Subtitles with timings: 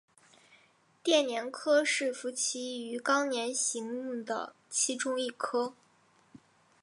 [1.03, 5.75] 电鲇科是辐鳍鱼纲鲇形目的其中一科。